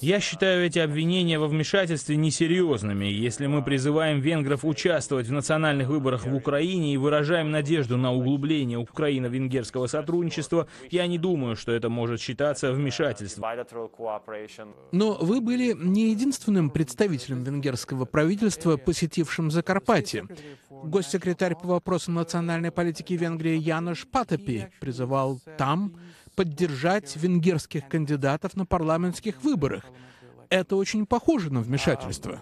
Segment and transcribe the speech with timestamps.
[0.00, 3.06] Я считаю эти обвинения во вмешательстве несерьезными.
[3.06, 8.78] Если мы призываем венгров участвовать в национальных выборах в Украине и выражаем надежду на углубление
[8.78, 13.44] украино-венгерского сотрудничества, я не думаю, что это может считаться вмешательством.
[14.92, 20.26] Но вы были не единственным представителем венгерского правительства, посетившим Закарпатье.
[20.70, 25.94] Госсекретарь по вопросам национальной политики Венгрии Янош Патапи призывал там
[26.40, 29.84] поддержать венгерских кандидатов на парламентских выборах.
[30.48, 32.40] Это очень похоже на вмешательство.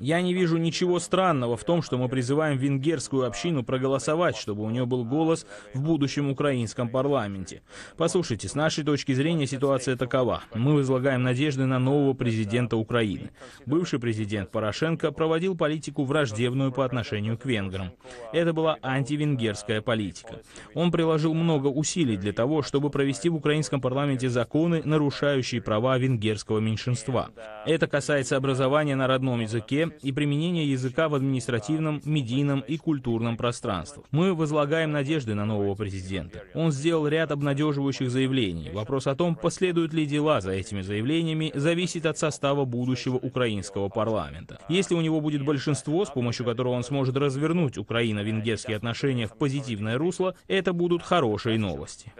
[0.00, 4.70] Я не вижу ничего странного в том, что мы призываем венгерскую общину проголосовать, чтобы у
[4.70, 7.60] нее был голос в будущем украинском парламенте.
[7.98, 10.42] Послушайте, с нашей точки зрения ситуация такова.
[10.54, 13.30] Мы возлагаем надежды на нового президента Украины.
[13.66, 17.92] Бывший президент Порошенко проводил политику враждебную по отношению к венграм.
[18.32, 20.40] Это была антивенгерская политика.
[20.72, 26.13] Он приложил много усилий для того, чтобы провести в украинском парламенте законы, нарушающие права венгеров
[26.14, 27.30] венгерского меньшинства.
[27.66, 34.06] Это касается образования на родном языке и применения языка в административном, медийном и культурном пространствах.
[34.10, 36.42] Мы возлагаем надежды на нового президента.
[36.54, 38.70] Он сделал ряд обнадеживающих заявлений.
[38.72, 44.58] Вопрос о том, последуют ли дела за этими заявлениями, зависит от состава будущего украинского парламента.
[44.68, 49.98] Если у него будет большинство, с помощью которого он сможет развернуть Украино-венгерские отношения в позитивное
[49.98, 52.12] русло, это будут хорошие новости.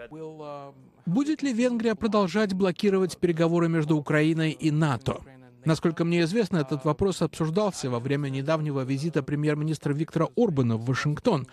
[1.05, 5.19] Будет ли Венгрия продолжать блокировать переговоры между Украиной и НАТО?
[5.63, 11.47] Насколько мне известно, этот вопрос обсуждался во время недавнего визита премьер-министра Виктора Орбана в Вашингтон.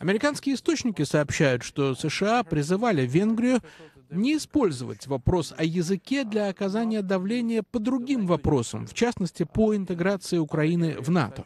[0.00, 3.60] Американские источники сообщают, что США призывали Венгрию
[4.10, 10.38] не использовать вопрос о языке для оказания давления по другим вопросам, в частности, по интеграции
[10.38, 11.44] Украины в НАТО.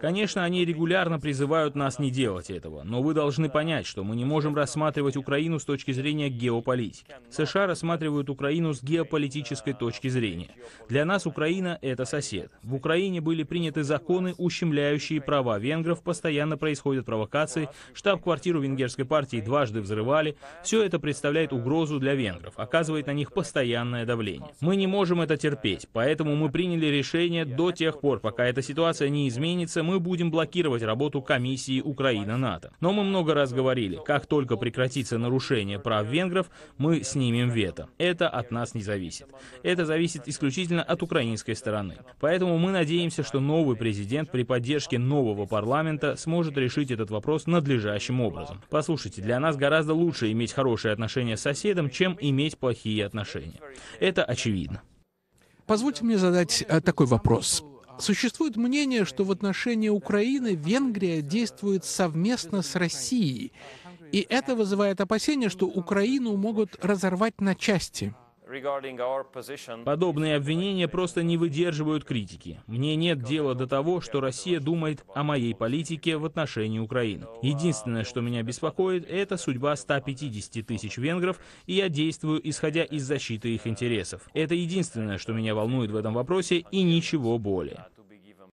[0.00, 4.24] Конечно, они регулярно призывают нас не делать этого, но вы должны понять, что мы не
[4.24, 7.14] можем рассматривать Украину с точки зрения геополитики.
[7.30, 10.50] США рассматривают Украину с геополитической точки зрения.
[10.88, 12.50] Для нас Украина— это сосед.
[12.62, 19.80] В Украине были приняты законы, ущемляющие права венгров, постоянно происходят провокации, штаб-квартиру венгерской партии дважды
[19.80, 24.54] взрывали, все это представляет угрозу для венгров, оказывает на них постоянное давление.
[24.60, 29.08] Мы не можем это терпеть, поэтому мы приняли решение до тех пор, пока эта ситуация
[29.08, 32.72] не изменится, мы будем блокировать работу комиссии Украина-НАТО.
[32.80, 37.88] Но мы много раз говорили, как только прекратится нарушение прав венгров, мы снимем вето.
[37.98, 39.26] Это от нас не зависит.
[39.62, 41.96] Это зависит исключительно от украинской стороны.
[42.20, 48.20] Поэтому мы надеемся, что новый президент при поддержке нового парламента сможет решить этот вопрос надлежащим
[48.20, 48.62] образом.
[48.70, 53.60] Послушайте, для нас гораздо лучше иметь иметь хорошие отношения с соседом, чем иметь плохие отношения.
[54.00, 54.82] Это очевидно.
[55.66, 57.62] Позвольте мне задать э, такой вопрос.
[57.98, 63.52] Существует мнение, что в отношении Украины Венгрия действует совместно с Россией.
[64.10, 68.14] И это вызывает опасения, что Украину могут разорвать на части.
[69.84, 72.60] Подобные обвинения просто не выдерживают критики.
[72.66, 77.26] Мне нет дела до того, что Россия думает о моей политике в отношении Украины.
[77.40, 83.54] Единственное, что меня беспокоит, это судьба 150 тысяч венгров, и я действую, исходя из защиты
[83.54, 84.22] их интересов.
[84.34, 87.86] Это единственное, что меня волнует в этом вопросе, и ничего более.